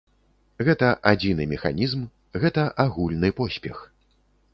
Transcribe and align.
Гэта 0.67 0.87
адзіны 1.11 1.43
механізм, 1.51 2.01
гэта 2.45 2.63
агульны 2.85 3.29
поспех. 3.41 3.77